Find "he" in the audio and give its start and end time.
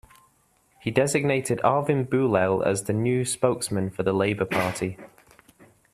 0.79-0.89